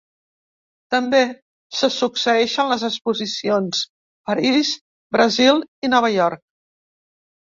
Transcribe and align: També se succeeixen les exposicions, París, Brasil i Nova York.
També 0.93 1.17
se 1.79 1.89
succeeixen 1.95 2.71
les 2.71 2.85
exposicions, 2.87 3.81
París, 4.31 4.71
Brasil 5.17 5.61
i 5.89 5.93
Nova 5.95 6.11
York. 6.15 6.43